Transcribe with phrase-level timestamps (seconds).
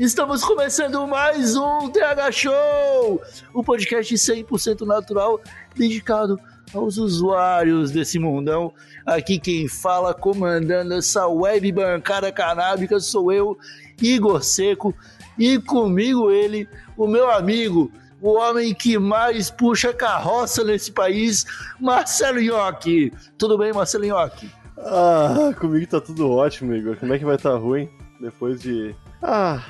[0.00, 3.20] Estamos começando mais um TH Show,
[3.52, 5.38] o podcast 100% natural
[5.76, 6.40] dedicado
[6.72, 8.72] aos usuários desse mundão.
[9.04, 13.58] Aqui quem fala comandando essa web bancada canábica sou eu,
[14.00, 14.94] Igor Seco,
[15.38, 21.44] e comigo ele, o meu amigo, o homem que mais puxa carroça nesse país,
[21.78, 23.12] Marcelo Nhoque.
[23.36, 24.50] Tudo bem, Marcelo Nhoque?
[24.78, 26.96] Ah, comigo tá tudo ótimo, Igor.
[26.96, 27.86] Como é que vai estar tá ruim
[28.18, 28.94] depois de.
[29.22, 29.62] Ah,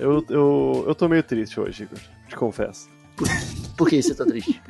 [0.00, 1.98] eu, eu, eu tô meio triste hoje, Igor.
[2.28, 2.88] Te confesso.
[3.16, 3.28] Por,
[3.76, 4.60] por que você tá triste?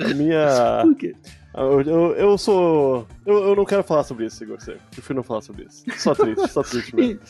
[0.00, 0.80] A minha.
[0.82, 1.14] Por quê?
[1.54, 3.06] Eu, eu, eu sou.
[3.26, 4.60] Eu, eu não quero falar sobre isso, Igor.
[4.60, 4.80] Sério.
[4.90, 5.84] Prefiro não falar sobre isso.
[5.98, 7.20] Só triste, só triste mesmo.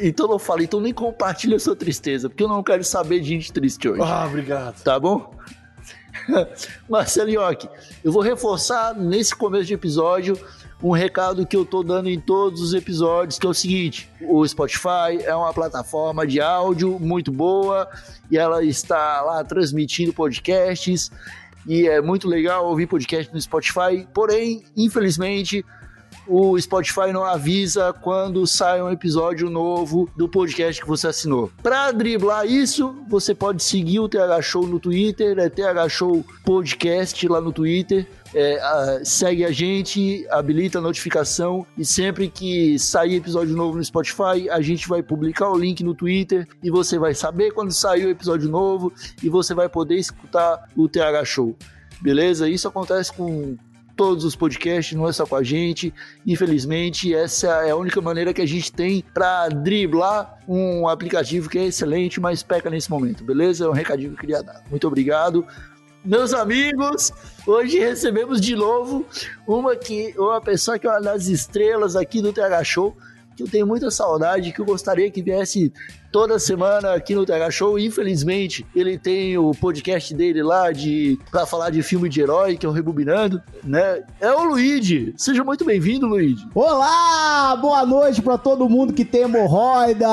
[0.00, 3.28] Então não fala, então nem compartilha a sua tristeza, porque eu não quero saber de
[3.28, 4.02] gente triste hoje.
[4.02, 4.82] Ah, obrigado.
[4.82, 5.34] Tá bom?
[6.88, 7.68] Marcelo Iocchi,
[8.02, 10.38] eu vou reforçar nesse começo de episódio
[10.82, 14.46] um recado que eu tô dando em todos os episódios, que é o seguinte: o
[14.46, 17.88] Spotify é uma plataforma de áudio muito boa
[18.30, 21.10] e ela está lá transmitindo podcasts
[21.66, 24.06] e é muito legal ouvir podcast no Spotify.
[24.12, 25.64] Porém, infelizmente,
[26.26, 31.50] o Spotify não avisa quando sai um episódio novo do podcast que você assinou.
[31.62, 37.26] Para driblar isso, você pode seguir o TH Show no Twitter, é TH Show Podcast
[37.28, 38.06] lá no Twitter.
[38.36, 44.50] É, segue a gente, habilita a notificação e sempre que sair episódio novo no Spotify,
[44.50, 48.10] a gente vai publicar o link no Twitter e você vai saber quando sair o
[48.10, 51.56] episódio novo e você vai poder escutar o TH Show.
[52.00, 52.48] Beleza?
[52.48, 53.56] Isso acontece com
[53.96, 55.92] todos os podcasts, não é só com a gente.
[56.26, 61.58] Infelizmente, essa é a única maneira que a gente tem para driblar um aplicativo que
[61.58, 63.64] é excelente, mas peca nesse momento, beleza?
[63.64, 64.62] É um recadinho que eu queria dar.
[64.70, 65.46] Muito obrigado.
[66.04, 67.12] Meus amigos,
[67.46, 69.06] hoje recebemos de novo
[69.46, 72.94] uma que uma pessoa que é uma das estrelas aqui do TH Show,
[73.34, 75.72] que eu tenho muita saudade, que eu gostaria que viesse
[76.14, 77.76] toda semana aqui no TH Show.
[77.76, 82.64] Infelizmente, ele tem o podcast dele lá de para falar de filme de herói, que
[82.64, 84.00] é o Rebobinando, né?
[84.20, 85.12] É o Luigi.
[85.16, 86.46] Seja muito bem-vindo, Luigi.
[86.54, 87.56] Olá!
[87.60, 90.06] Boa noite para todo mundo que tem hemorroida.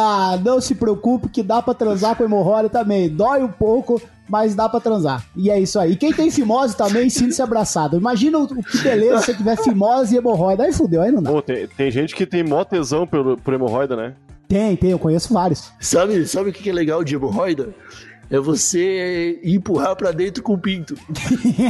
[0.44, 3.08] Não se preocupe que dá para transar com hemorroida também.
[3.08, 5.24] Dói um pouco, mas dá pra transar.
[5.36, 5.92] E é isso aí.
[5.92, 7.96] E quem tem fimose também, sinta-se abraçado.
[7.96, 10.64] Imagina o que beleza se você tiver fimose e hemorroida.
[10.64, 11.32] Aí fudeu, aí não dá.
[11.32, 14.16] Pô, tem, tem gente que tem mó tesão por, por hemorroida, né?
[14.52, 15.72] Tem, tem, eu conheço vários.
[15.80, 17.74] Sabe, sabe o que é legal de hemorroida?
[18.30, 20.94] É você empurrar pra dentro com o pinto.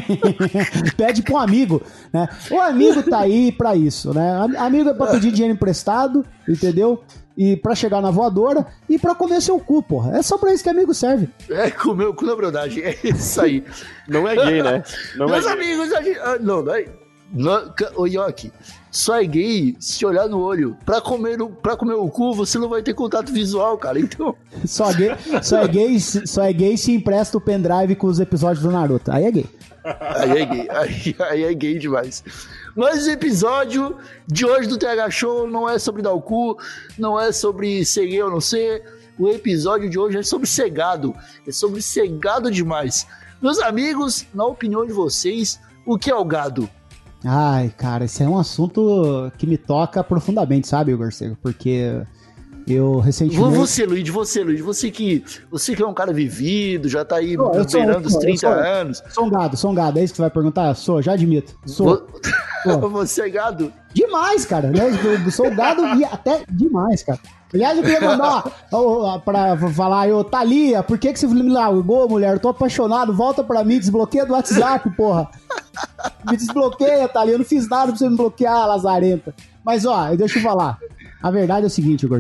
[0.97, 1.79] Pede pra um amigo,
[2.11, 2.27] né?
[2.49, 4.33] O amigo tá aí pra isso, né?
[4.57, 7.03] Amigo é pra pedir dinheiro emprestado, entendeu?
[7.37, 10.17] E pra chegar na voadora e pra comer seu cu, porra.
[10.17, 11.29] É só pra isso que amigo serve.
[11.51, 12.83] É, comer o cu na brodagem.
[12.83, 13.63] É isso aí.
[14.07, 14.83] Não é gay, né?
[15.15, 15.73] Não Meus é gay.
[15.73, 16.19] amigos, a gente...
[16.19, 16.85] ah, não, não é...
[17.75, 18.51] Ca- ô Yoki,
[18.91, 20.77] só é gay se olhar no olho.
[20.85, 23.99] Pra comer, o, pra comer o cu, você não vai ter contato visual, cara.
[23.99, 28.07] Então, Só, gay, só, é gay, se- só é gay se empresta o pendrive com
[28.07, 29.11] os episódios do Naruto.
[29.11, 29.45] Aí é gay.
[29.83, 30.67] aí é gay.
[30.69, 32.23] Aí, aí é gay demais.
[32.75, 33.97] Mas o episódio
[34.27, 36.57] de hoje do TH Show não é sobre dar o cu,
[36.97, 38.83] não é sobre ser gay ou não ser.
[39.19, 41.13] O episódio de hoje é sobre cegado.
[41.47, 43.05] É sobre cegado demais.
[43.41, 46.69] Meus amigos, na opinião de vocês, o que é o gado?
[47.23, 51.09] Ai, cara, esse é um assunto que me toca profundamente, sabe, Igor?
[51.41, 52.01] Porque
[52.67, 53.55] eu recentemente.
[53.57, 57.35] Você, Luiz, você, Luiz, você que, você que é um cara vivido, já tá aí
[57.35, 59.03] sou- beirando os eu 30 sou- anos.
[59.09, 60.73] Sou um gado, sou um gado, é isso que você vai perguntar?
[60.75, 61.53] Sou, já admito.
[61.65, 61.87] Sou.
[61.87, 62.07] Vo-
[62.91, 63.73] Você é gado?
[63.91, 64.77] Demais, cara, né?
[65.25, 67.17] Eu sou gado e até demais, cara.
[67.51, 72.07] Aliás, eu queria mandar ó, pra falar, eu, Thalia, por que, que você me largou,
[72.07, 72.33] mulher?
[72.35, 75.27] Eu tô apaixonado, volta pra mim, desbloqueia do WhatsApp, porra.
[76.29, 79.33] Me desbloqueia, Thalia, eu não fiz nada pra você me bloquear, lazarenta.
[79.63, 80.77] Mas, ó, deixa eu falar.
[81.21, 82.19] A verdade é o seguinte, Igor.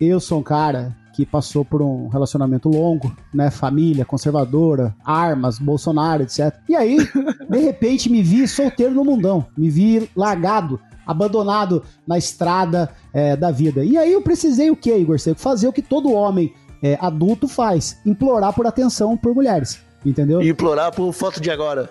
[0.00, 3.50] Eu sou um cara que passou por um relacionamento longo, né?
[3.50, 6.54] Família, conservadora, armas, Bolsonaro, etc.
[6.68, 6.96] E aí,
[7.50, 9.46] de repente, me vi solteiro no mundão.
[9.56, 13.84] Me vi largado, abandonado na estrada é, da vida.
[13.84, 15.40] E aí eu precisei o quê, Igor Seco?
[15.40, 19.80] Fazer o que todo homem é, adulto faz: implorar por atenção por mulheres.
[20.06, 20.40] Entendeu?
[20.40, 21.90] E implorar por foto de agora.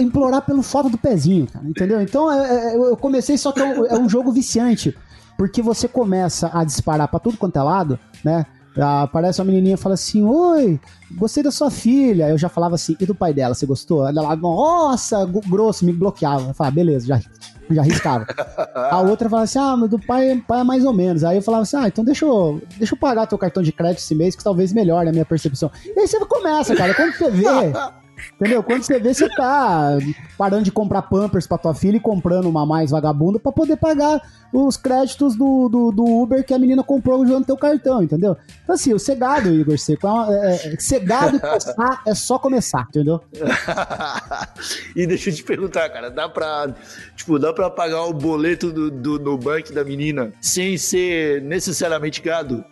[0.00, 2.00] Implorar pelo foto do pezinho, cara, entendeu?
[2.00, 4.96] Então é- é- eu comecei, só que é um, é um jogo viciante,
[5.36, 8.46] porque você começa a disparar pra tudo quanto é lado, né?
[8.80, 10.78] Ah, Aparece uma menininha e fala assim: Oi,
[11.16, 12.28] gostei da sua filha.
[12.28, 14.06] Eu já falava assim: E do pai dela, você gostou?
[14.06, 16.50] Ela lá, nossa, grosso, me bloqueava.
[16.50, 17.20] Eu falava: Beleza, já,
[17.68, 18.24] já riscava.
[18.92, 21.24] A outra falava assim: Ah, mas do pai, pai é mais ou menos.
[21.24, 23.98] Aí eu falava assim: Ah, então deixa eu, deixa eu pagar teu cartão de crédito
[23.98, 25.72] esse mês, que talvez melhore a minha percepção.
[25.84, 26.94] E aí você começa, cara.
[26.94, 27.44] Quando você vê.
[28.34, 28.62] Entendeu?
[28.62, 29.98] Quando você vê, você tá
[30.36, 34.20] parando de comprar Pampers pra tua filha e comprando uma mais vagabunda pra poder pagar
[34.52, 38.36] os créditos do, do, do Uber que a menina comprou usando teu cartão, entendeu?
[38.62, 42.38] Então, assim, o cegado, Igor Seco, é, uma- é, é, cegado e começar é só
[42.38, 43.20] começar, entendeu?
[44.96, 46.74] e deixa eu te perguntar, cara, dá pra,
[47.16, 52.64] tipo, dá pra pagar o boleto do, do Nubank da menina sem ser necessariamente gado?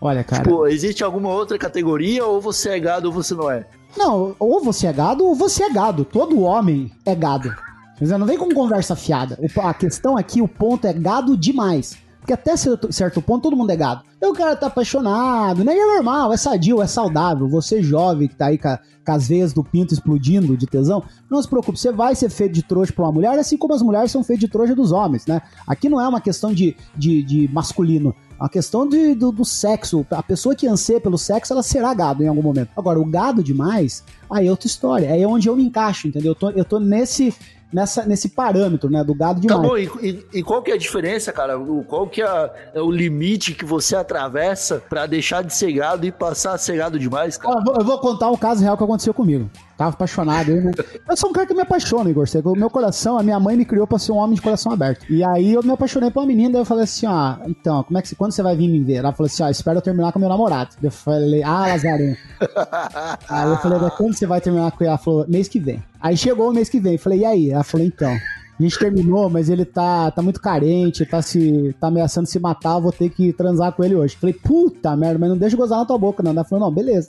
[0.00, 0.42] Olha, cara.
[0.42, 3.66] Tipo, existe alguma outra categoria ou você é gado ou você não é?
[3.96, 6.04] Não, ou você é gado ou você é gado.
[6.04, 7.54] Todo homem é gado.
[8.00, 9.38] Não vem com conversa fiada.
[9.62, 11.98] A questão aqui, o ponto é gado demais.
[12.20, 14.02] Porque até certo, certo ponto todo mundo é gado.
[14.20, 15.74] E o cara tá apaixonado, né?
[15.74, 17.48] E é normal, é sadio, é saudável.
[17.48, 21.40] Você jovem que tá aí com, com as veias do pinto explodindo de tesão, não
[21.40, 24.10] se preocupe, você vai ser feito de trouxa pra uma mulher, assim como as mulheres
[24.10, 25.40] são feitas de trouxa dos homens, né?
[25.66, 28.14] Aqui não é uma questão de, de, de masculino.
[28.38, 30.06] É uma questão de, do, do sexo.
[30.10, 32.70] A pessoa que anseia pelo sexo, ela será gado em algum momento.
[32.76, 35.12] Agora, o gado demais, aí é outra história.
[35.12, 36.32] Aí é onde eu me encaixo, entendeu?
[36.32, 37.34] Eu tô, eu tô nesse,
[37.72, 39.02] nessa, nesse parâmetro, né?
[39.04, 39.68] Do gado Tá demais.
[39.68, 41.58] bom, e, e- e qual que é a diferença, cara?
[41.58, 46.06] O- Qual que é, é o limite que você atravessa pra deixar de ser gado
[46.06, 47.58] e passar a ser gado demais, cara?
[47.58, 49.50] Eu, vou, eu vou contar um caso real que aconteceu comigo.
[49.80, 50.50] Tava apaixonado.
[50.50, 50.72] Eu,
[51.08, 52.26] eu sou um cara que me apaixona, Igor.
[52.44, 55.10] O meu coração, a minha mãe me criou pra ser um homem de coração aberto.
[55.10, 57.98] E aí eu me apaixonei por uma menina, daí eu falei assim, ó, então, como
[57.98, 58.96] é que quando você vai vir me ver?
[58.96, 60.76] Ela falou assim, ó, espera eu terminar com meu namorado.
[60.82, 62.14] Eu falei, ah, Lazareno.
[63.26, 64.88] Aí eu falei, "Mas quando você vai terminar com ele?
[64.90, 65.82] Ela falou, mês que vem.
[65.98, 66.92] Aí chegou o mês que vem.
[66.92, 67.50] Eu falei, e aí?
[67.50, 68.12] Ela falou, então.
[68.12, 72.74] A gente terminou, mas ele tá, tá muito carente, tá, se, tá ameaçando se matar,
[72.74, 74.14] eu vou ter que transar com ele hoje.
[74.14, 76.32] Falei, puta merda, mas não deixa eu gozar na tua boca, não.
[76.32, 77.08] Ela falou, não, beleza.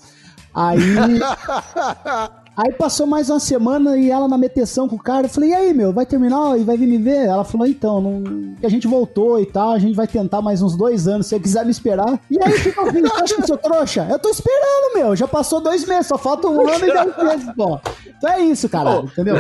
[0.56, 0.80] Aí.
[2.56, 5.26] Aí passou mais uma semana e ela na meteção com o cara.
[5.26, 7.26] Eu falei, e aí, meu, vai terminar e vai vir me ver?
[7.28, 8.56] Ela falou, então, não...
[8.60, 11.30] que a gente voltou e tal, a gente vai tentar mais uns dois anos, se
[11.36, 12.20] você quiser me esperar.
[12.30, 13.02] E aí, o que que eu fiz?
[13.02, 14.06] Você acha que eu sou trouxa?
[14.10, 15.16] Eu tô esperando, meu.
[15.16, 17.80] Já passou dois meses, só falta um ano e dez meses, pô.
[18.18, 19.38] Então é isso, cara, entendeu?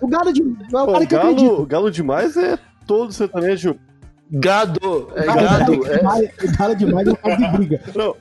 [0.00, 0.42] O galo de.
[0.42, 1.50] É o Pô, cara o que acredita.
[1.50, 3.76] galo, galo demais é todo sertanejo.
[4.30, 5.86] Gado, é Galo gado.
[5.86, 7.80] É, demais, galo demais é um cara de briga.
[7.94, 8.14] Não,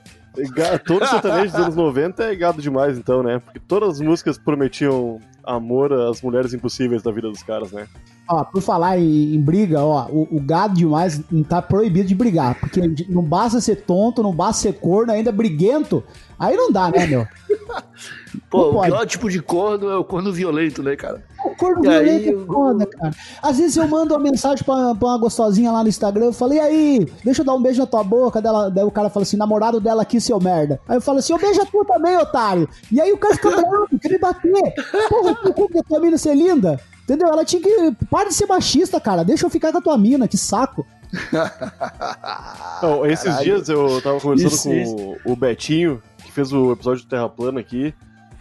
[0.86, 3.40] todo sertanejo dos anos 90 é gado demais, então, né?
[3.40, 7.88] Porque todas as músicas prometiam amor às mulheres impossíveis da vida dos caras, né?
[8.30, 12.60] Ó, por falar em, em briga, ó, o, o gado demais tá proibido de brigar.
[12.60, 16.04] Porque não basta ser tonto, não basta ser corno, ainda briguento.
[16.40, 17.28] Aí não dá, né, meu?
[18.50, 21.24] pô, o pior tipo de corno é o corno violento, né, cara?
[21.44, 23.14] O corno E violento é o- foda, cara.
[23.42, 26.58] Às vezes eu mando uma mensagem pra, pra uma gostosinha lá no Instagram, eu falei,
[26.60, 28.42] e aí, deixa eu dar um beijo na tua boca.
[28.42, 30.80] Dela, daí o cara fala assim, namorado dela aqui, seu merda.
[30.88, 32.70] Aí eu falo assim, eu beijo a tua também, otário.
[32.92, 34.74] E aí o cara fica bravo, quer me bater.
[35.10, 36.80] Porra, tu que a tua mina ser linda?
[37.04, 37.30] Entendeu?
[37.30, 37.96] Ela tinha que.
[38.12, 39.24] Para de ser machista, cara.
[39.24, 40.86] Deixa eu ficar com a tua mina, que saco.
[42.82, 43.44] Não, esses Caralho.
[43.46, 45.18] dias eu tava conversando Isso, com isso.
[45.26, 47.94] o Betinho, que fez o episódio do Terra Plana aqui,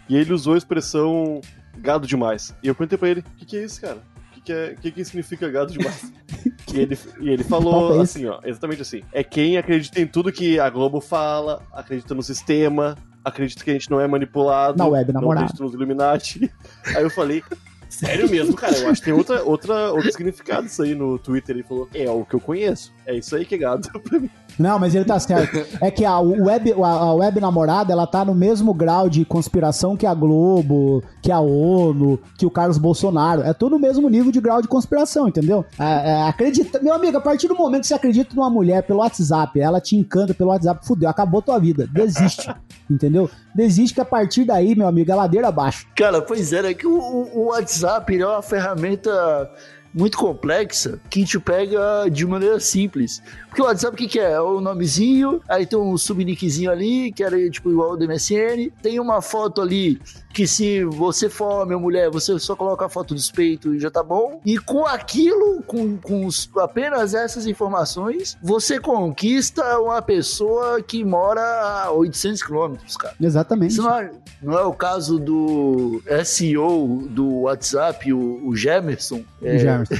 [0.09, 1.41] e ele usou a expressão
[1.77, 2.53] gado demais.
[2.63, 3.97] E eu perguntei pra ele, o que, que é isso, cara?
[4.31, 6.11] O que, que, é, que, que significa gado demais?
[6.73, 9.01] e, ele, e ele falou é assim, ó, exatamente assim.
[9.11, 13.73] É quem acredita em tudo que a Globo fala, acredita no sistema, acredita que a
[13.73, 15.45] gente não é manipulado, Na web, não namorado.
[15.45, 16.51] acredita nos Illuminati.
[16.95, 17.43] Aí eu falei,
[17.89, 18.77] sério mesmo, cara?
[18.77, 21.55] Eu acho que tem outra, outra, outro significado isso aí no Twitter.
[21.55, 22.93] Ele falou, é o que eu conheço.
[23.05, 24.29] É isso aí que é gado pra mim.
[24.57, 25.65] Não, mas ele tá certo.
[25.81, 30.05] É que a web, a, web namorada, ela tá no mesmo grau de conspiração que
[30.05, 33.43] a Globo, que a ONU, que o Carlos Bolsonaro.
[33.43, 35.65] É tudo no mesmo nível de grau de conspiração, entendeu?
[35.79, 38.99] É, é, acredita, meu amigo, a partir do momento que você acredita numa mulher pelo
[38.99, 41.87] WhatsApp, ela te encanta pelo WhatsApp, fudeu, acabou tua vida.
[41.91, 42.49] Desiste,
[42.89, 43.29] entendeu?
[43.53, 45.85] Desiste que a partir daí, meu amigo, é ladeira abaixo.
[45.95, 49.49] Cara, pois é, é que o, o- WhatsApp é uma ferramenta
[49.93, 53.21] muito complexa que te pega de maneira simples.
[53.57, 54.33] Porque o WhatsApp o que, que é?
[54.33, 58.69] É o nomezinho, aí tem um subnickzinho ali, que era tipo igual ao do MSN,
[58.83, 59.99] tem uma foto ali
[60.31, 63.89] que se você for ou mulher, você só coloca a foto dos peitos e já
[63.89, 64.39] tá bom.
[64.45, 71.91] E com aquilo, com, com apenas essas informações, você conquista uma pessoa que mora a
[71.91, 73.15] 800 quilômetros, cara.
[73.19, 73.71] Exatamente.
[73.71, 79.23] Isso não é, não é o caso do SEO do WhatsApp, o, o Gemerson.
[79.41, 79.95] O É, Jamerson.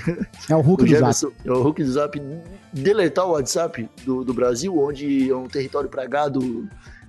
[0.47, 0.99] É o Hulk o do Zap.
[0.99, 2.21] Gemerson, é o Hulk do Zap,
[2.71, 3.46] deletar o WhatsApp
[4.05, 6.67] do, do Brasil, onde é um território pragado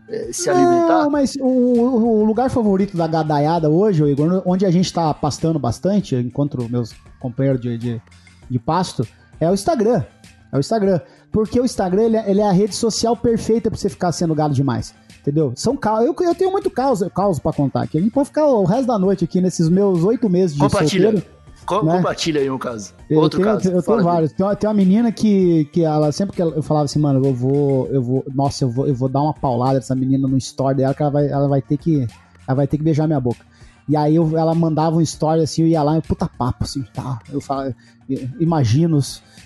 [0.09, 1.03] é, se alimentar?
[1.03, 5.59] Não, mas o, o lugar favorito da gadaiada hoje, Igor, onde a gente tá pastando
[5.59, 8.03] bastante, encontro meus companheiros de, de,
[8.49, 9.07] de pasto,
[9.41, 10.03] é o Instagram.
[10.53, 11.01] É o Instagram.
[11.31, 14.35] Porque o Instagram ele é, ele é a rede social perfeita pra você ficar sendo
[14.35, 14.95] gado demais.
[15.21, 15.53] Entendeu?
[15.55, 16.07] São caos.
[16.07, 17.99] Eu, eu tenho muito caos, caos pra contar aqui.
[17.99, 21.11] A gente pode ficar o resto da noite aqui nesses meus oito meses de Compartilha.
[21.11, 21.38] solteiro.
[21.69, 21.97] Co- né?
[21.97, 22.95] Compartilha aí um caso.
[23.09, 23.69] Eu Outro tenho, caso.
[23.71, 24.33] Eu tenho vários.
[24.33, 27.35] Tem uma, tem uma menina que, que ela sempre que eu falava assim, mano, eu
[27.35, 30.77] vou, eu vou, nossa, eu vou, eu vou dar uma paulada nessa menina no story
[30.79, 32.07] dela que ela vai, ela vai ter que,
[32.47, 33.47] ela vai ter que beijar minha boca.
[33.89, 36.83] E aí eu- ela mandava um story assim, eu ia lá, e puta papo assim,
[36.95, 37.19] tá?
[37.33, 37.75] Eu falo,
[38.39, 38.99] imagino,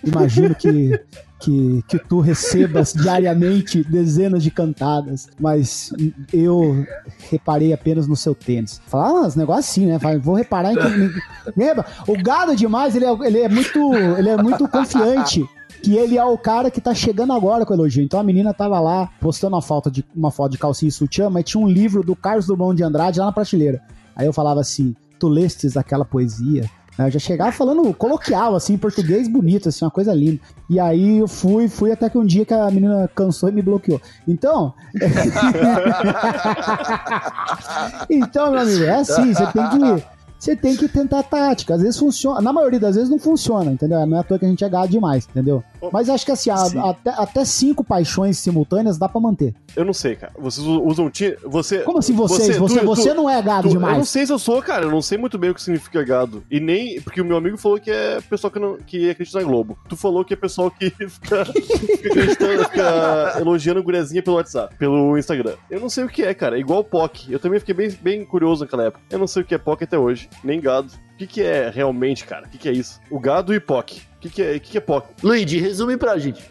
[0.04, 0.98] imagino que
[1.42, 5.92] que, que tu recebas diariamente dezenas de cantadas, mas
[6.32, 6.86] eu
[7.30, 8.80] reparei apenas no seu tênis.
[8.86, 9.98] Fala uns negócios assim, né?
[9.98, 11.52] Fala, vou reparar em que.
[11.56, 11.84] Lembra?
[12.06, 13.92] O gado demais, ele é, ele é muito.
[14.16, 15.44] Ele é muito confiante.
[15.82, 18.04] Que ele é o cara que tá chegando agora com o elogio.
[18.04, 21.28] Então a menina tava lá postando uma foto de, uma foto de calcinha e sutiã,
[21.28, 23.82] mas tinha um livro do Carlos Drummond de Andrade lá na prateleira.
[24.14, 26.70] Aí eu falava assim: Tu lestes aquela poesia?
[26.98, 30.40] Aí Eu já chegava falando coloquial, assim, português bonito, assim, uma coisa linda.
[30.68, 33.62] E aí eu fui, fui até que um dia que a menina cansou e me
[33.62, 34.00] bloqueou.
[34.28, 34.74] Então.
[38.10, 40.04] então, meu amigo, é assim, você tem que.
[40.42, 41.74] Você tem que tentar tática.
[41.76, 42.40] Às vezes funciona.
[42.40, 44.04] Na maioria das vezes não funciona, entendeu?
[44.04, 45.62] Não é à toa que a gente é gado demais, entendeu?
[45.92, 49.54] Mas acho que assim, a- até, até cinco paixões simultâneas dá pra manter.
[49.76, 50.32] Eu não sei, cara.
[50.36, 51.38] Vocês usam Tinder.
[51.44, 51.78] Você.
[51.82, 52.56] Como assim vocês?
[52.56, 54.08] Você, tu- você, tu- não é gado tu- Eu não demais.
[54.08, 54.84] sei se eu sou, cara.
[54.86, 56.42] Eu não sei muito bem o que significa gado.
[56.50, 57.00] E nem.
[57.00, 59.78] Porque o meu amigo falou que é pessoal que, não, que acredita na Globo.
[59.88, 65.54] Tu falou que é pessoal que fica, fica fica elogiando gurezinha pelo WhatsApp, pelo Instagram.
[65.70, 66.56] Eu não sei o que é, cara.
[66.56, 67.32] É igual o POC.
[67.32, 69.02] Eu também fiquei bem, bem curioso naquela época.
[69.08, 70.28] Eu não sei o que é POC até hoje.
[70.42, 70.88] Nem gado.
[71.14, 72.46] O que, que é realmente, cara?
[72.46, 73.00] O que, que é isso?
[73.10, 74.00] O gado e POC.
[74.16, 75.06] O que, que, é, o que, que é POC?
[75.22, 76.42] Luigi, resume pra gente.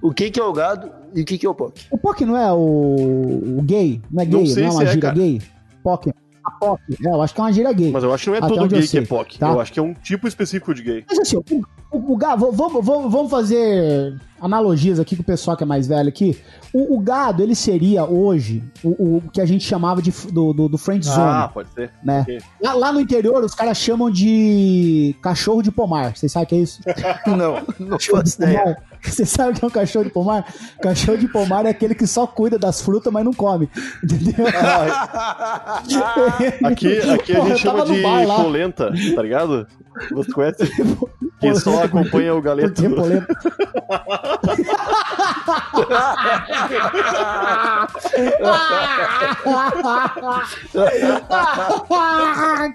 [0.00, 1.86] O que, que é o gado e o que, que é o POC?
[1.90, 4.00] O POC não é o, o gay?
[4.10, 4.46] Não é Não gay?
[4.52, 5.14] sei Não, é se uma é, gíria cara.
[5.14, 5.42] gay?
[5.82, 6.12] POC.
[6.44, 6.80] A POC.
[7.04, 7.90] É, eu acho que é uma gíria gay.
[7.90, 9.38] Mas eu acho que não é Até todo gay que é POC.
[9.38, 9.48] tá?
[9.50, 11.04] Eu acho que é um tipo específico de gay.
[11.08, 11.44] Mas assim, o,
[11.90, 15.86] o, o gado, vamos, vamos, vamos fazer analogias aqui com o pessoal que é mais
[15.88, 16.38] velho aqui.
[16.72, 20.68] O, o gado, ele seria hoje o, o que a gente chamava de, do, do,
[20.68, 21.90] do friend zone, Ah, pode ser.
[22.04, 22.20] né?
[22.20, 22.38] ok.
[22.62, 26.14] Lá, lá no interior, os caras chamam de cachorro de pomar.
[26.16, 26.80] Vocês sabem o que é isso?
[27.26, 28.76] Não, não faço ideia.
[29.02, 30.52] Você sabe o que é um cachorro de pomar?
[30.82, 33.68] Cachorro de pomar é aquele que só cuida das frutas, mas não come.
[34.02, 34.44] Entendeu?
[36.64, 38.02] Aqui, aqui a Porra, gente eu tava chama de
[38.42, 39.66] polenta, tá ligado?
[40.12, 40.64] Você conhece?
[41.40, 42.72] Que só acompanha o galeto.
[42.82, 43.26] Porque polenta.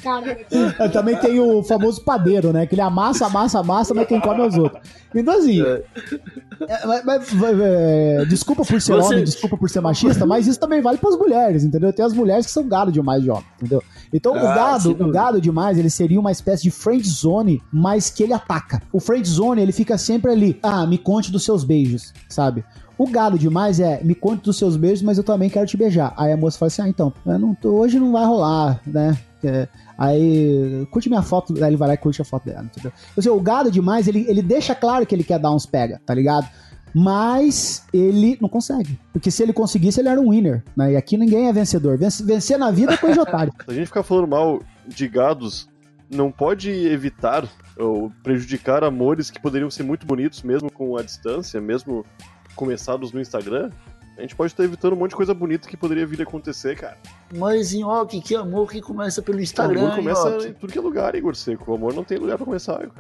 [0.04, 0.90] Cara.
[0.92, 2.66] Também tem o famoso padeiro, né?
[2.66, 4.82] Que ele amassa, amassa, amassa, mas quem come é os outros.
[5.14, 5.62] Então, assim.
[5.62, 7.04] é, mas-
[7.34, 10.98] mas, é, desculpa por ser Você- homem, desculpa por ser machista, mas isso também vale
[10.98, 11.92] pras mulheres, entendeu?
[11.92, 13.84] Tem as mulheres que são gado demais de homem, entendeu?
[14.14, 17.62] Então, o Ah, sem gado, o gado demais, ele seria uma espécie de friend zone,
[17.72, 18.82] mas que ele ataca.
[18.92, 20.60] O friend zone, ele fica sempre ali.
[20.62, 22.64] Ah, me conte dos seus beijos, sabe?
[22.98, 26.14] O gado demais é, me conte dos seus beijos, mas eu também quero te beijar.
[26.18, 29.18] Aí a moça fala assim, ah, então, não tô- hoje não vai rolar, né?
[29.44, 32.92] É, aí, curte minha foto, aí ele vai lá e curte a foto dela, entendeu?
[33.18, 36.00] Ou seja, o gado demais, ele, ele deixa claro que ele quer dar uns pega,
[36.06, 36.48] tá ligado?
[36.94, 39.00] Mas ele não consegue.
[39.14, 40.94] Porque se ele conseguisse, ele era um winner, né?
[40.94, 41.98] E aqui ninguém é vencedor.
[41.98, 43.54] Vence- vencer na vida é coisa de otário.
[43.66, 45.70] Se a gente ficar falando mal de gados,
[46.10, 51.60] não pode evitar ou prejudicar amores que poderiam ser muito bonitos, mesmo com a distância,
[51.62, 52.06] mesmo
[52.56, 53.70] começados no Instagram.
[54.18, 56.76] A gente pode estar evitando um monte de coisa bonita que poderia vir a acontecer,
[56.78, 56.98] cara.
[57.36, 60.82] Mas, Nhoque, que amor que começa pelo O Instagram, amor começa em tudo que é
[60.82, 61.72] lugar, Igor Seco.
[61.72, 62.92] O amor não tem lugar pra começar, cara.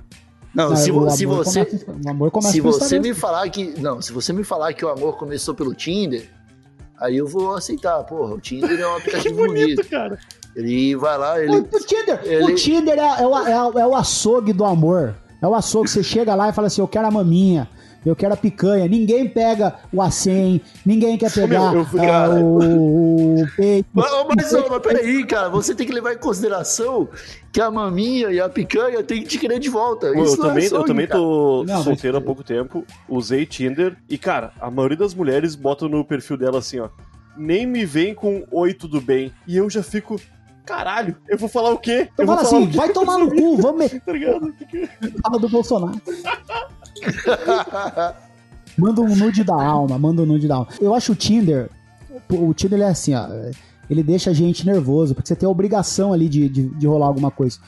[0.53, 1.65] Não, Não, se, vo- se você...
[1.65, 3.79] começa- o amor começa Se você me falar que.
[3.79, 6.29] Não, se você me falar que o amor começou pelo Tinder,
[6.99, 8.03] aí eu vou aceitar.
[8.03, 9.87] Porra, o Tinder é um aplicativo bonito.
[9.89, 10.19] cara.
[10.55, 11.55] Ele vai lá, ele.
[11.59, 15.15] o Tinder, ele- o Tinder é, é o, é, o- é o açougue do amor.
[15.41, 15.89] É o açougue.
[15.89, 17.69] Você chega lá e fala assim: Eu quero a maminha.
[18.05, 18.87] Eu quero a picanha.
[18.87, 20.59] Ninguém pega o acém.
[20.85, 22.33] Ninguém quer pegar meu, eu- cara.
[22.35, 23.87] o, o peito.
[23.93, 27.07] Mas, mas, mas peraí, cara, você tem que levar em consideração
[27.51, 30.11] que a maminha e a picanha tem que te querer de volta.
[30.13, 31.19] Pô, eu é também, eu açougue, também cara.
[31.19, 35.55] tô Não, mas- solteiro há pouco tempo, usei Tinder e, cara, a maioria das mulheres
[35.55, 36.89] botam no perfil dela assim, ó.
[37.37, 39.31] Nem me vem com oi, tudo bem.
[39.47, 40.19] E eu já fico.
[40.65, 42.07] Caralho, eu vou falar o quê?
[42.17, 44.53] Eu eu falar assim: vai tomar no cu, vamos Tá ligado?
[44.53, 45.99] Que que- a fala do Bolsonaro.
[48.77, 50.67] Manda um nude da alma, manda um nude da alma.
[50.79, 51.69] Eu acho o Tinder,
[52.29, 53.27] o Tinder é assim, ó,
[53.89, 57.07] ele deixa a gente nervoso, porque você tem a obrigação ali de, de, de rolar
[57.07, 57.59] alguma coisa.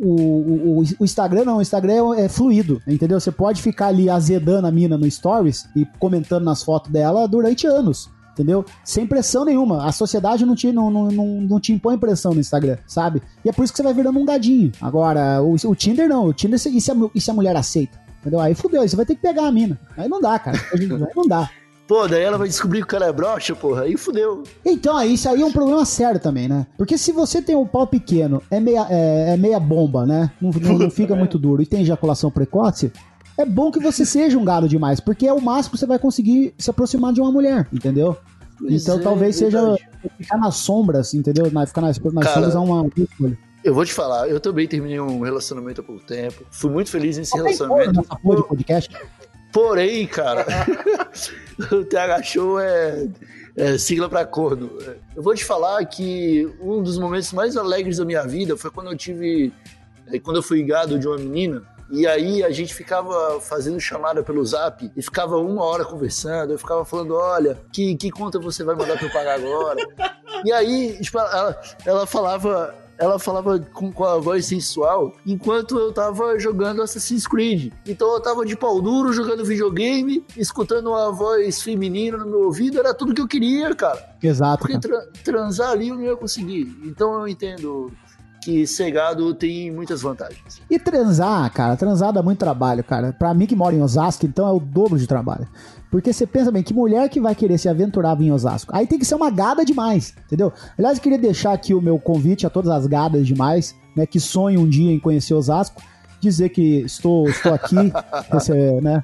[0.00, 3.18] O, o, o Instagram não, o Instagram é, é fluido, entendeu?
[3.20, 7.66] Você pode ficar ali azedando a mina no Stories e comentando nas fotos dela durante
[7.66, 8.10] anos.
[8.32, 8.64] entendeu?
[8.84, 9.86] Sem pressão nenhuma.
[9.86, 13.22] A sociedade não te, não, não, não te impõe pressão no Instagram, sabe?
[13.44, 14.72] E é por isso que você vai virando um gadinho.
[14.80, 16.26] Agora, o, o Tinder não.
[16.26, 17.98] O Tinder, e se, a, e se a mulher aceita?
[18.20, 18.40] Entendeu?
[18.40, 19.78] Aí fudeu, aí você vai ter que pegar a mina.
[19.96, 20.58] Aí não dá, cara.
[20.72, 21.50] Aí não dá.
[21.90, 24.44] Pô, daí ela vai descobrir que o cara é broxa, porra, aí fudeu.
[24.64, 26.64] Então, isso aí é um problema sério também, né?
[26.78, 30.30] Porque se você tem um pau pequeno, é meia, é, é meia bomba, né?
[30.40, 32.92] Não, não, não fica muito duro e tem ejaculação precoce,
[33.36, 35.98] é bom que você seja um gado demais, porque é o máximo que você vai
[35.98, 38.16] conseguir se aproximar de uma mulher, entendeu?
[38.56, 39.88] Pois então é, talvez seja verdade.
[40.18, 41.46] ficar nas sombras, entendeu?
[41.46, 43.38] Ficar nas, nas Cara, sombras é uma escolha.
[43.62, 46.44] Eu vou te falar, eu também terminei um relacionamento há pouco tempo.
[46.50, 48.00] Fui muito feliz nesse Só tem corno relacionamento.
[48.00, 48.96] nessa porra de podcast.
[49.52, 50.46] Porém, cara,
[51.72, 53.08] o TH Show é,
[53.56, 54.70] é sigla pra corno.
[55.14, 58.90] Eu vou te falar que um dos momentos mais alegres da minha vida foi quando
[58.90, 59.52] eu tive.
[60.06, 61.62] é, Quando eu fui gado de uma menina.
[61.92, 66.52] E aí a gente ficava fazendo chamada pelo zap e ficava uma hora conversando.
[66.52, 69.80] Eu ficava falando: olha, que, que conta você vai mandar pra eu pagar agora?
[70.42, 72.74] E aí, tipo, ela, ela falava.
[73.00, 77.72] Ela falava com, com a voz sensual enquanto eu tava jogando Assassin's Creed.
[77.86, 82.78] Então eu tava de pau duro jogando videogame, escutando uma voz feminina no meu ouvido,
[82.78, 84.14] era tudo que eu queria, cara.
[84.22, 84.58] Exato.
[84.66, 86.78] Porque tra- transar ali eu não ia conseguir.
[86.84, 87.90] Então eu entendo
[88.40, 90.60] que ser gado tem muitas vantagens.
[90.68, 93.12] E transar, cara, transar dá muito trabalho, cara.
[93.12, 95.46] Pra mim que moro em Osasco, então é o dobro de trabalho.
[95.90, 98.74] Porque você pensa bem, que mulher que vai querer se aventurar em Osasco?
[98.74, 100.52] Aí tem que ser uma gada demais, entendeu?
[100.78, 104.20] Aliás, eu queria deixar aqui o meu convite a todas as gadas demais, né, que
[104.20, 105.82] sonham um dia em conhecer Osasco,
[106.20, 107.92] dizer que estou, estou aqui,
[108.36, 109.02] esse, né?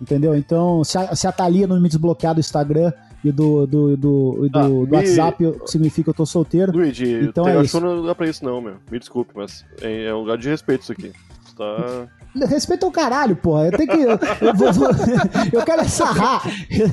[0.00, 0.34] Entendeu?
[0.34, 2.92] Então, se a, se a Thalia não me desbloquear do Instagram
[3.24, 6.72] e do, do, do, do, Ah, do me- WhatsApp, significa que eu tô solteiro.
[6.72, 7.78] Luigi, Então é acho isso.
[7.80, 8.74] que não dá pra isso não, meu.
[8.90, 11.12] Me desculpe, mas é, é um lugar de respeito isso aqui.
[11.56, 12.06] Tá...
[12.48, 13.66] Respeita o caralho, porra.
[13.66, 13.96] Eu tenho que.
[13.96, 14.88] Eu, eu vou- vou-
[15.52, 16.42] eu quero é sarrar.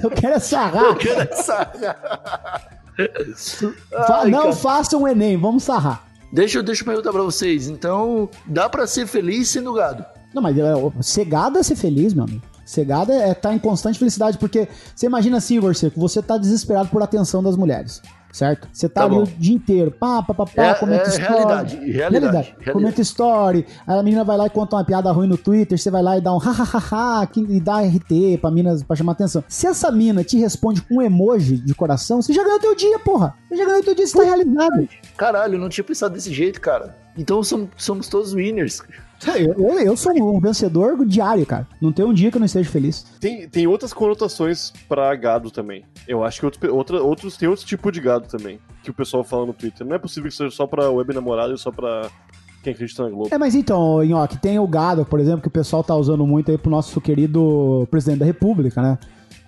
[0.04, 0.96] Eu quero é sarrar.
[3.90, 4.54] Fa- Ai, não cara.
[4.54, 6.04] façam o Enem, vamos sarrar.
[6.32, 7.68] Deixa, eu- deixa eu perguntar pra vocês.
[7.68, 10.06] Então, dá pra ser feliz sendo gado?
[10.34, 10.64] Não, mas é,
[11.02, 12.42] ser gado é ser feliz, meu amigo.
[12.72, 16.38] Ser gado é estar em constante felicidade, porque você imagina assim, Igor Seco, você tá
[16.38, 18.66] desesperado por atenção das mulheres, certo?
[18.72, 19.24] Você tá, Tá ali bom.
[19.24, 21.28] o dia inteiro, pá, pá, pá, pá, É- comenta é story.
[21.28, 22.56] realidade, realidade, realidade.
[22.72, 25.92] Comenta story, aí a menina vai lá e conta uma piada ruim no Twitter, você
[25.92, 29.44] vai lá e dá um hahaha e dá RT pra mina pra chamar atenção.
[29.50, 32.98] Se essa mina te responde com um emoji de coração, você já ganhou teu dia,
[33.00, 33.36] porra.
[33.50, 34.88] Você já ganhou teu dia, você tá realizado.
[35.18, 36.96] Caralho, eu não tinha pensado desse jeito, cara.
[37.18, 38.82] Então somos, somos todos winners.
[39.28, 41.68] Eu, eu, eu sou um vencedor diário, cara.
[41.80, 43.06] Não tem um dia que eu não esteja feliz.
[43.20, 45.84] Tem, tem outras conotações pra gado também.
[46.08, 48.60] Eu acho que outros, pe- outra, outros tem outro tipo de gado também.
[48.84, 49.86] Que o pessoal fala no Twitter.
[49.86, 52.10] Não é possível que seja só pra web namorado e só pra
[52.64, 53.30] quem acredita na Globo.
[53.32, 56.50] É, mas então, Nhoque, tem o gado, por exemplo, que o pessoal tá usando muito
[56.50, 58.98] aí pro nosso querido presidente da república, né?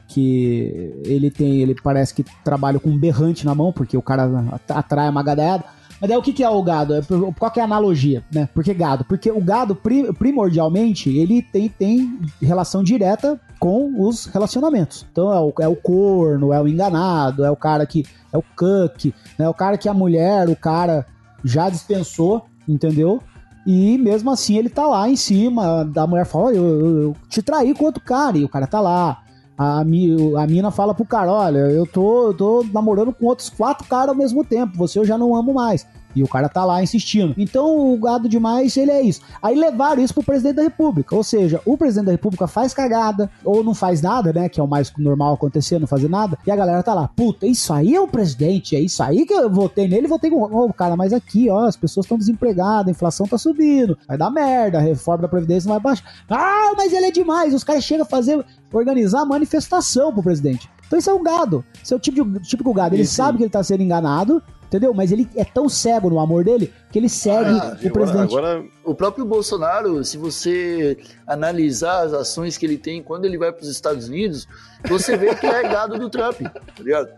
[0.08, 4.24] Que ele tem, ele parece que trabalha com um berrante na mão, porque o cara
[4.52, 5.64] at- atrai uma gadaiada.
[6.04, 6.96] Mas daí o que, que é o gado?
[6.96, 7.02] É
[7.40, 8.50] Qual que é a analogia, né?
[8.54, 9.06] Por que gado?
[9.06, 15.06] Porque o gado, pri- primordialmente, ele tem, tem relação direta com os relacionamentos.
[15.10, 18.04] Então é o, é o corno, é o enganado, é o cara que.
[18.34, 19.48] É o cuck, né?
[19.48, 21.06] O cara que a mulher, o cara
[21.42, 23.22] já dispensou, entendeu?
[23.66, 27.16] E mesmo assim ele tá lá em cima, da mulher fala, "Olha, eu, eu- eu
[27.30, 29.23] te traí com outro cara, e o cara tá lá.
[29.58, 33.88] A, a mina fala pro cara, olha, eu tô, eu tô namorando com outros quatro
[33.88, 35.86] caras ao mesmo tempo, você eu já não amo mais.
[36.16, 37.34] E o cara tá lá insistindo.
[37.38, 39.22] Então o gado demais, ele é isso.
[39.42, 41.16] Aí levaram isso pro presidente da república.
[41.16, 44.50] Ou seja, o presidente da república faz cagada, ou não faz nada, né?
[44.50, 46.38] Que é o mais normal acontecer, não fazer nada.
[46.46, 49.34] E a galera tá lá, puta, isso aí é o presidente, é isso aí que
[49.34, 50.42] eu votei nele, votei com.
[50.44, 54.30] Ô, cara, mas aqui, ó, as pessoas estão desempregadas, a inflação tá subindo, vai dar
[54.30, 56.06] merda, a reforma da Previdência não vai baixar.
[56.30, 57.54] Ah, mas ele é demais.
[57.54, 60.70] Os caras chegam a fazer, organizar manifestação pro presidente.
[60.88, 61.66] Então isso é um gado.
[61.82, 62.96] Esse é o tipo de, típico gado.
[62.96, 64.44] Ele sabe que ele tá sendo enganado,
[64.74, 64.94] entendeu?
[64.94, 68.32] Mas ele é tão cego no amor dele que ele segue Ah, o presidente.
[68.32, 73.52] Agora, O próprio Bolsonaro, se você analisar as ações que ele tem quando ele vai
[73.52, 74.48] para os Estados Unidos,
[74.88, 77.10] você vê que é gado do Trump, tá ligado?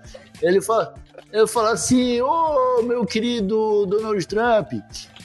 [0.42, 0.94] Ele fala,
[1.32, 4.74] ele fala assim, ô meu querido Donald Trump,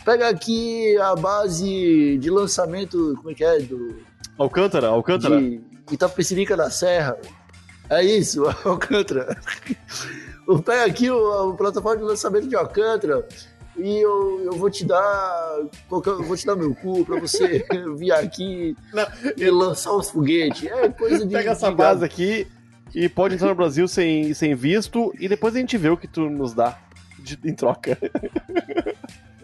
[0.04, 3.96] pega aqui a base de lançamento, como é que é, do,
[4.38, 5.38] Alcântara, Alcântara.
[5.40, 5.60] de
[5.92, 7.16] Itapecerica da Serra.
[7.90, 9.36] É isso, Alcântara.
[10.58, 13.26] Pega aqui o, a plataforma de lançamento de Alcântara
[13.76, 15.58] e eu, eu vou te dar.
[15.88, 17.64] qualquer- Eu vou te dar meu cu pra você
[17.96, 18.76] vir aqui
[19.36, 20.64] e lançar os foguetes.
[20.70, 21.32] É coisa de.
[21.32, 22.46] Pega essa de base aqui
[22.94, 26.08] e pode entrar no Brasil sem, sem visto e depois a gente vê o que
[26.08, 26.76] tu nos dá
[27.18, 27.96] de- em troca.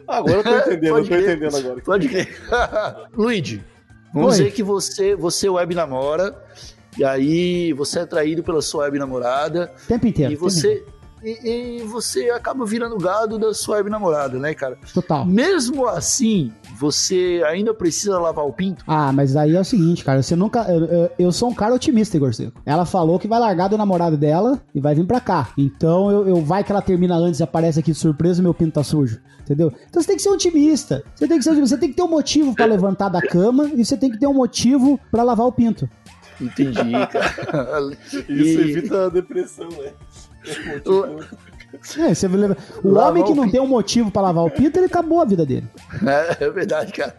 [0.08, 1.30] Agora eu tô entendendo, eu Pode tô crer.
[1.30, 1.80] entendendo agora.
[1.82, 2.28] Pode crer.
[3.16, 3.64] Luigi,
[4.14, 4.38] vamos Oi.
[4.44, 6.36] dizer que você, você web namora
[6.96, 10.30] E aí você é traído pela sua web namorada tempo inteiro.
[10.32, 10.84] e o tempo você.
[11.22, 14.76] E, e você acaba virando gado da sua web namorada, né, cara?
[14.92, 15.24] Total.
[15.24, 18.84] Mesmo assim, você ainda precisa lavar o pinto?
[18.86, 20.60] Ah, mas aí é o seguinte, cara, você nunca.
[20.70, 22.60] Eu, eu- eu sou um cara otimista, Igor Seco.
[22.66, 25.48] Ela falou que vai largar do namorado dela e vai vir pra cá.
[25.56, 28.52] Então eu, eu- vai que ela termina antes e aparece aqui de surpresa e meu
[28.54, 29.18] pinto tá sujo.
[29.40, 29.72] Entendeu?
[29.88, 31.02] Então você tem que ser otimista.
[31.14, 31.76] Você tem que ser otimista.
[31.76, 34.26] Você tem que ter um motivo pra levantar da cama e você tem que ter
[34.26, 35.88] um motivo pra lavar o pinto.
[36.38, 37.80] Entendi, cara.
[38.28, 39.92] Isso E- evita a depressão, né?
[41.98, 43.52] É, você leva- O Lavar homem que o não pinto.
[43.52, 45.66] tem um motivo pra lavar o pinto, ele acabou a vida dele.
[46.06, 47.14] É, é verdade, cara.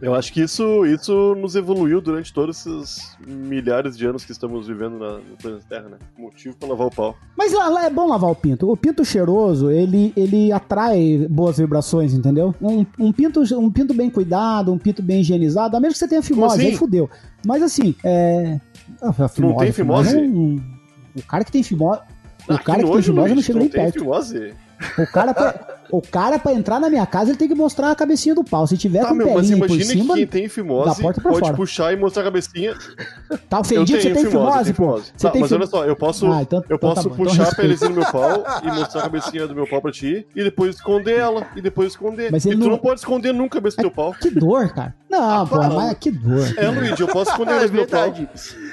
[0.00, 4.66] Eu acho que isso, isso nos evoluiu durante todos esses milhares de anos que estamos
[4.66, 5.96] vivendo na, no planeta Terra, né?
[6.18, 7.14] Motivo pra lavar o pau.
[7.36, 8.70] Mas lá, lá é bom lavar o pinto.
[8.70, 12.54] O pinto cheiroso, ele, ele atrai boas vibrações, entendeu?
[12.60, 16.08] Um, um pinto, um pinto bem cuidado, um pinto bem higienizado, a menos que você
[16.08, 16.66] tenha fimose, assim?
[16.70, 17.08] aí fudeu.
[17.46, 18.58] Mas assim, é.
[19.02, 20.16] a fimose, Não tem fimose?
[20.16, 20.58] é um-
[21.16, 22.00] O cara que tem fimose.
[22.54, 24.04] O cara que, tem fimose não chega nem perto.
[24.98, 25.54] O cara, pra,
[25.92, 28.66] o cara, pra entrar na minha casa, ele tem que mostrar a cabecinha do pau.
[28.66, 31.54] Se tiver Tá, com meu, mas imagina cima, que quem tem da fimose pode fora.
[31.54, 32.74] puxar e mostrar a cabecinha.
[33.48, 34.96] tá ofendido, você tem fimose, pô.
[34.98, 37.16] Você Tá, tem mas olha só, eu posso, Ah, então- eu então tá posso então
[37.16, 37.62] puxar a respeita.
[37.62, 40.76] pelezinha do meu pau e mostrar a cabecinha do meu pau pra ti e depois
[40.76, 42.32] esconder ela e depois esconder.
[42.32, 44.14] Mas e tu não- não pode esconder nunca a cabeça do teu pau.
[44.14, 44.94] Que dor, cara.
[45.10, 46.54] Não, pô, para, mas que dor.
[46.56, 48.00] É, Luigi, eu posso esconder a É meu pau.
[48.00, 48.28] verdade.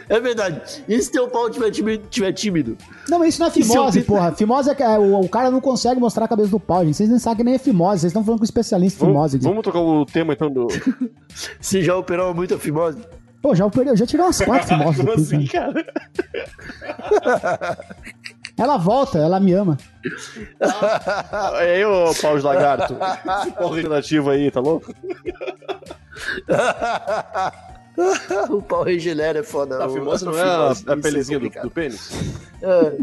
[0.07, 0.83] É verdade.
[0.87, 2.03] E se teu pau tiver tímido?
[2.09, 2.77] Tiver tímido?
[3.09, 4.31] Não, mas isso não é se fimose, porra.
[4.33, 6.95] Fimose é que é, o, o cara não consegue mostrar a cabeça do pau, gente.
[6.95, 8.01] Vocês nem sabem que nem é fimose.
[8.01, 9.37] Vocês estão falando com especialista em fimose.
[9.39, 10.67] Vamos, vamos tocar o tema então do.
[11.59, 12.99] Você já operou muita fimose?
[13.41, 14.97] Pô, já operei, eu já tirei umas quatro fimoses.
[14.99, 15.85] Como assim, cara?
[18.57, 19.77] Ela volta, ela me ama.
[21.59, 22.95] É aí, ô pau de lagarto.
[23.41, 24.91] Esse pau regenerativo aí, tá louco?
[28.49, 29.83] o pau regenera é foda.
[29.83, 32.11] A O- fimose não é fimose, a, a é pelezinha do, do pênis?
[32.61, 32.97] É,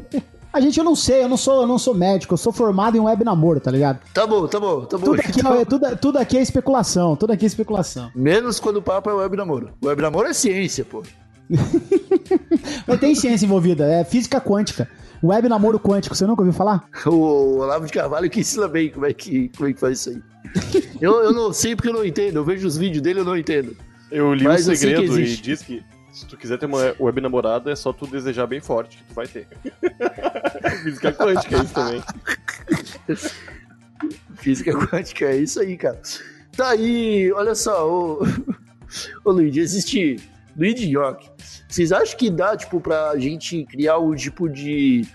[0.53, 2.97] A gente, eu não sei, eu não sou, eu não sou médico, eu sou formado
[2.97, 4.01] em web namoro, tá ligado?
[4.12, 5.05] tá bom, tá bom, tá bom.
[5.07, 8.11] Tudo aqui, Então, é, tudo, tudo aqui é especulação, tudo aqui é especulação.
[8.14, 9.71] Menos quando o papo é web namoro.
[9.85, 11.03] Web namoro é ciência, pô.
[12.87, 14.88] Mas tem ciência envolvida, é física quântica.
[15.25, 16.85] Web namoro quântico, você nunca ouviu falar?
[17.07, 20.11] O Olavo de Carvalho que ensina bem como é que, como é que faz isso
[20.11, 20.23] aí.
[21.01, 22.37] Eu, eu não sei porque eu não entendo.
[22.37, 23.77] Eu vejo os vídeos dele e eu não entendo.
[24.11, 25.83] Eu li Mas um segredo e diz que
[26.13, 29.15] se tu quiser ter uma web namorada, é só tu desejar bem forte que tu
[29.15, 29.49] vai ter.
[30.85, 32.03] Física quântica, é isso também.
[34.37, 36.01] Física quântica, é isso aí, cara.
[36.57, 38.23] Tá aí, olha só, ô,
[39.25, 40.21] ô Luigi, existe
[40.57, 41.31] Luigi York.
[41.69, 45.07] Vocês acham que dá, tipo, pra gente criar um tipo de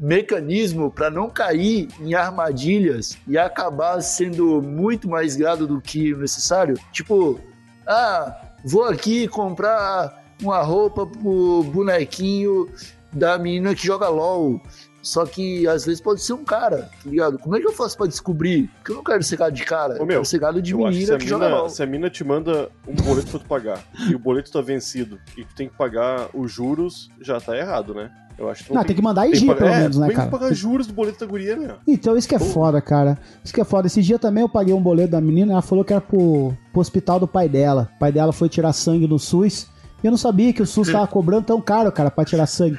[0.00, 6.18] mecanismo pra não cair em armadilhas e acabar sendo muito mais gado do que o
[6.18, 6.78] necessário?
[6.92, 7.40] Tipo,
[7.86, 12.68] ah, vou aqui comprar uma roupa pro bonequinho
[13.12, 14.60] da menina que joga LOL.
[15.08, 17.38] Só que às vezes pode ser um cara, tá ligado?
[17.38, 18.68] Como é que eu faço pra descobrir?
[18.76, 20.72] Porque eu não quero ser gado de cara, Ô, eu meu, quero ser gado de
[20.72, 21.68] Eu que menina a que joga mina, LOL.
[21.70, 25.18] se a mina te manda um boleto pra tu pagar e o boleto tá vencido
[25.34, 28.10] e tu tem que pagar os juros, já tá errado, né?
[28.38, 30.06] Eu acho que Não, tem que mandar em tem dia, pagar- pelo é, menos, né,
[30.08, 30.28] tem cara?
[30.30, 31.76] que pagar juros do boleto da guria, meu.
[31.86, 33.18] Então, isso que é foda, cara.
[33.42, 33.86] Isso que é foda.
[33.86, 36.80] Esse dia também eu paguei um boleto da menina, ela falou que era pro, pro
[36.82, 37.88] hospital do pai dela.
[37.96, 39.66] O pai dela foi tirar sangue no SUS.
[40.04, 42.78] E eu não sabia que o SUS tava cobrando tão caro, cara, pra tirar sangue.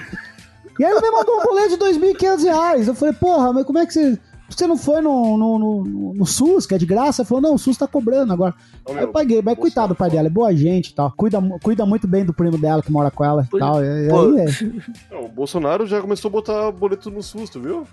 [0.79, 2.87] E aí ele me mandou um boleto de 2.500 reais.
[2.87, 4.17] Eu falei, porra, mas como é que você.
[4.49, 7.21] Você não foi no, no, no- no SUS, que é de graça?
[7.21, 8.55] Ele falou, não, o SUS tá cobrando agora.
[8.83, 11.11] Ô, Aí meu, eu paguei, mas coitado do pai dela, é boa gente e tal.
[11.15, 13.83] Cuida, cuida muito bem do primo dela que mora com ela e tal.
[13.83, 15.13] E, e aí é.
[15.13, 17.83] Não, o Bolsonaro já começou a botar boleto no susto, viu?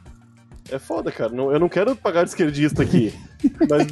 [0.71, 1.31] É foda, cara.
[1.31, 3.13] Não, eu não quero pagar de esquerdista aqui.
[3.69, 3.87] mas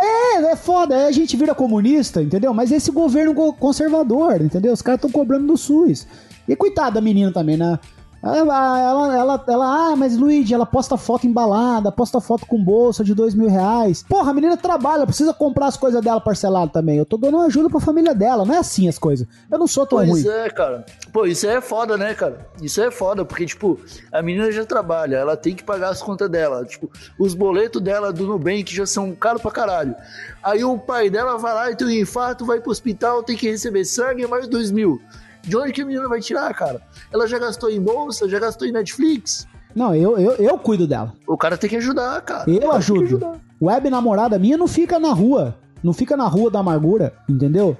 [0.00, 2.54] É, é foda, aí a gente vira comunista, entendeu?
[2.54, 4.72] Mas esse governo go- conservador, entendeu?
[4.72, 6.06] Os caras estão cobrando do SUS.
[6.48, 7.78] E coitado da menina também, né?
[8.20, 13.04] Ela, ela, ela, ela, ah, mas Luigi, ela posta foto embalada, posta foto com bolsa
[13.04, 14.04] de dois mil reais.
[14.08, 16.98] Porra, a menina trabalha, precisa comprar as coisas dela parcelado também.
[16.98, 19.24] Eu tô dando ajuda pra família dela, não é assim as coisas.
[19.48, 20.26] Eu não sou tão Pois ruim.
[20.26, 20.84] é, cara.
[21.12, 22.48] Pô, isso é foda, né, cara?
[22.60, 23.78] Isso é foda, porque, tipo,
[24.10, 26.64] a menina já trabalha, ela tem que pagar as contas dela.
[26.64, 29.94] Tipo, os boletos dela do Nubank já são caros pra caralho.
[30.42, 33.48] Aí o pai dela vai lá e tem um infarto, vai pro hospital, tem que
[33.48, 35.00] receber sangue, mais dois mil.
[35.48, 36.82] De onde que a menina vai tirar, cara?
[37.12, 39.46] Ela já gastou em bolsa, já gastou em Netflix.
[39.74, 41.12] Não, eu, eu, eu cuido dela.
[41.26, 42.50] O cara tem que ajudar, cara.
[42.50, 43.40] Eu ajudo.
[43.60, 45.56] Web namorada minha não fica na rua.
[45.82, 47.76] Não fica na rua da amargura, entendeu?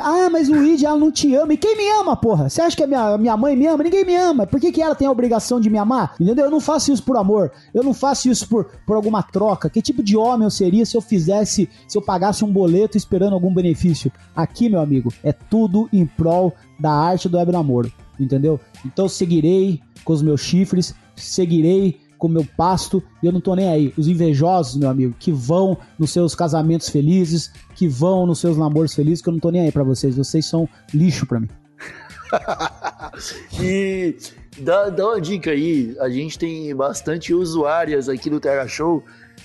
[0.00, 1.52] Ah, mas o Luigi, ela não te ama.
[1.52, 2.48] E quem me ama, porra?
[2.48, 3.84] Você acha que a minha, minha mãe me ama?
[3.84, 4.46] Ninguém me ama.
[4.46, 6.14] Por que, que ela tem a obrigação de me amar?
[6.18, 6.46] Entendeu?
[6.46, 7.52] Eu não faço isso por amor.
[7.74, 9.68] Eu não faço isso por, por alguma troca.
[9.68, 13.34] Que tipo de homem eu seria se eu fizesse, se eu pagasse um boleto esperando
[13.34, 14.10] algum benefício?
[14.34, 17.92] Aqui, meu amigo, é tudo em prol da arte do web namoro.
[18.18, 18.58] Entendeu?
[18.86, 23.56] Então seguirei com os meus chifres, seguirei com o meu pasto e eu não tô
[23.56, 23.92] nem aí.
[23.98, 28.94] Os invejosos, meu amigo, que vão nos seus casamentos felizes, que vão nos seus namoros
[28.94, 30.16] felizes, que eu não tô nem aí pra vocês.
[30.16, 31.48] Vocês são lixo pra mim.
[33.60, 34.16] e
[34.60, 39.02] dá, dá uma dica aí, a gente tem bastante usuárias aqui no Terra Show,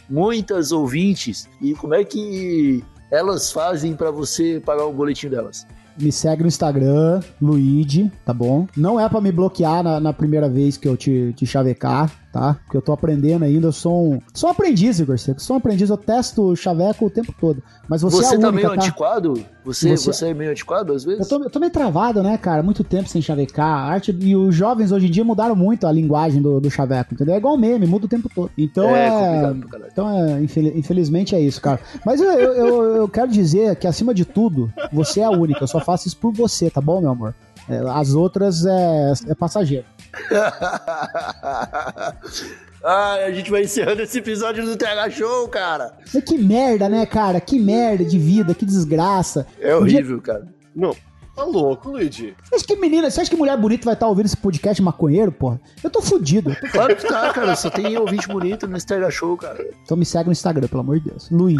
[0.07, 5.65] muitas ouvintes, e como é que elas fazem para você pagar o boletim delas?
[5.99, 8.67] Me segue no Instagram, Luigi, tá bom?
[8.77, 12.53] Não é para me bloquear na, na, primeira vez que eu te, te chavecar, tá?
[12.63, 15.41] Porque eu tô aprendendo ainda, eu sou um, sou um aprendiz, Igor Seco.
[15.41, 17.63] Sou um aprendiz, eu testo o chaveco o tempo todo.
[17.89, 18.73] Mas você, você é tá única, meio tá?
[18.75, 19.45] antiquado?
[19.65, 20.13] Você, você...
[20.13, 21.19] você é meio antiquado às vezes?
[21.19, 22.61] Eu tô, eu tô meio travado, né, cara?
[22.61, 23.67] Muito tempo sem chavecar.
[23.67, 27.13] A arte e os jovens hoje em dia mudaram muito a linguagem do, do chaveco,
[27.13, 27.33] entendeu?
[27.33, 28.51] É igual meme, muda o tempo todo.
[28.57, 29.07] Então é.
[29.07, 29.55] é
[29.91, 30.41] então é,
[30.75, 31.79] infelizmente é isso, cara.
[32.05, 35.63] Mas eu, eu, eu, eu quero dizer que acima de tudo, você é a única.
[35.63, 37.33] Eu só faço isso por você, tá bom, meu amor?
[37.69, 39.85] É, as outras é, é passageiro.
[42.83, 45.93] Ah, a gente vai encerrando esse episódio do TH Show, cara.
[46.13, 47.41] Mas que merda, né, cara?
[47.41, 49.47] Que merda de vida, que desgraça.
[49.59, 50.33] É horrível, dia...
[50.33, 50.47] cara.
[50.75, 50.95] Não,
[51.35, 52.35] tá louco, Luigi.
[52.43, 55.31] Você acha que menina, você acha que mulher bonita vai estar ouvindo esse podcast maconheiro,
[55.31, 55.59] porra?
[55.83, 56.55] Eu tô fudido.
[56.71, 57.55] Claro que tá, cara.
[57.55, 59.65] Só tem ouvinte bonito no TH Show, cara.
[59.83, 61.29] Então me segue no Instagram, pelo amor de Deus.
[61.31, 61.57] Luiz.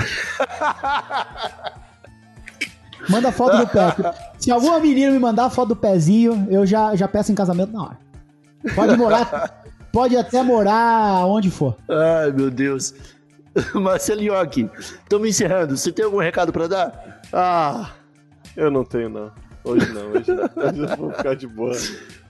[3.10, 3.96] Manda foto do pé.
[4.38, 7.84] Se alguma menina me mandar foto do pezinho, eu já, já peço em casamento na
[7.84, 8.07] hora.
[8.76, 9.64] Pode morar.
[9.92, 11.76] Pode até morar onde for.
[11.90, 12.94] Ai, meu Deus.
[13.74, 15.76] Marcelo Iocchi, estamos encerrando.
[15.76, 17.22] Você tem algum recado para dar?
[17.34, 17.92] Ah,
[18.56, 19.32] eu não tenho, não.
[19.64, 20.64] Hoje não, hoje não.
[20.64, 21.76] Hoje eu vou ficar de boa.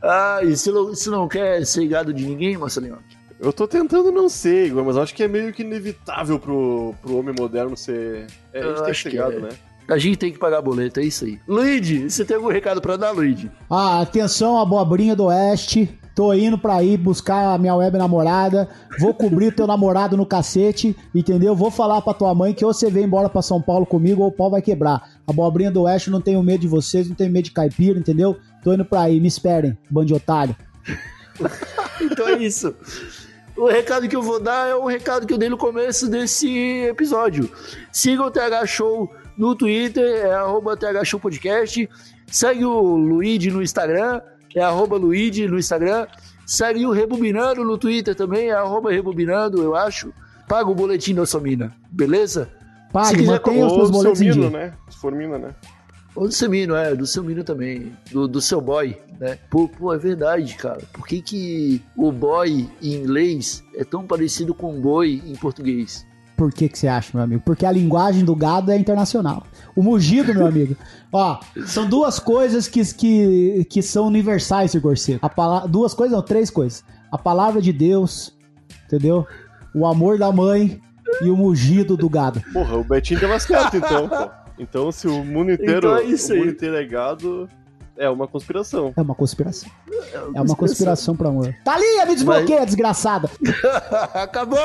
[0.02, 3.18] Ah, e você não, você não quer ser gado de ninguém, Marcelo Iocchi?
[3.40, 7.18] Eu tô tentando não ser, Igor, mas acho que é meio que inevitável pro, pro
[7.18, 8.26] homem moderno ser.
[8.52, 9.40] É, a gente tem que ser gado, é.
[9.42, 9.50] né?
[9.88, 11.40] A gente tem que pagar boleto, é isso aí.
[11.48, 13.50] Luigi, você tem algum recado para dar, Luigi?
[13.70, 15.98] Ah, atenção, abobrinha do Oeste.
[16.18, 18.68] Tô indo pra ir buscar a minha web namorada.
[19.00, 21.56] Vou cobrir teu namorado no cacete, entendeu?
[21.56, 24.30] Vou falar pra tua mãe que ou você vem embora pra São Paulo comigo ou
[24.30, 25.08] o pau vai quebrar.
[25.28, 28.36] A abobrinha do Oeste não tenho medo de vocês, não tenho medo de caipira, entendeu?
[28.64, 30.56] Tô indo pra aí, me esperem, bando de otário.
[32.02, 32.74] então é isso.
[33.56, 36.50] O recado que eu vou dar é o recado que eu dei no começo desse
[36.90, 37.48] episódio.
[37.92, 41.88] Siga o TH Show no Twitter, é arroba TH Show Podcast.
[42.26, 44.20] Segue o Luigi no Instagram
[44.58, 46.08] é arroba Luigi no Instagram.
[46.46, 50.14] Segue o Rebobinando no Twitter também, é arroba Rebobinando, eu acho.
[50.48, 52.50] Paga o boletim da Somina, beleza?
[52.94, 54.50] Pague, Se quiser mantenha os seus boletos em dia.
[54.50, 54.74] né?
[54.90, 55.54] Se for mina, né?
[56.16, 57.92] Ou do seu Mino, é, do seu Mino também.
[58.12, 59.38] Do, do seu boy, né?
[59.52, 60.82] Pô, pô, é verdade, cara.
[60.92, 66.08] Por que, que o boy em inglês é tão parecido com boi em português?
[66.38, 67.42] Por que, que você acha, meu amigo?
[67.44, 69.44] Porque a linguagem do gado é internacional.
[69.76, 70.78] O mugido, meu amigo.
[71.12, 75.26] Ó, são duas coisas que, que, que são universais, Igor Seco.
[75.26, 76.84] A palavra, duas coisas, não, três coisas.
[77.12, 78.38] A palavra de Deus,
[78.86, 79.26] entendeu?
[79.74, 80.80] O amor da mãe
[81.24, 82.40] e o mugido do gado.
[82.54, 84.30] Porra, o Betinho deu umas então, pô.
[84.60, 87.48] Então, se o mundo inteiro, então é, o mundo inteiro é gado,
[87.98, 88.94] é uma conspiração.
[88.96, 89.70] É uma conspiração.
[90.14, 91.56] É uma, é uma conspiração pro amor.
[91.64, 92.68] Thalia, me desbloqueia, Mas...
[92.68, 93.30] desgraçada.
[94.14, 94.60] Acabou!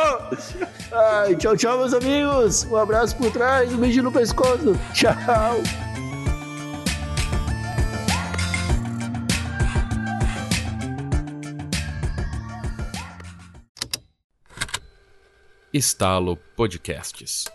[0.92, 2.64] Ai, tchau, tchau, meus amigos.
[2.64, 4.76] Um abraço por trás, um beijo no pescoço.
[4.92, 5.14] Tchau.
[15.72, 17.46] Estalo Podcasts.